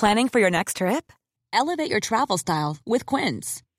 Planning 0.00 0.30
for 0.30 0.40
your 0.40 0.48
next 0.48 0.78
trip? 0.78 1.12
Elevate 1.52 1.90
your 1.90 2.00
travel 2.00 2.38
style 2.38 2.78
with 2.86 3.04
Quince. 3.04 3.62